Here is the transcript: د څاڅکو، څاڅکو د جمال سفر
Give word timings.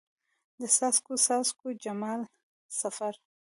د 0.59 0.61
څاڅکو، 0.75 1.13
څاڅکو 1.25 1.67
د 1.73 1.77
جمال 1.83 2.21
سفر 2.81 3.13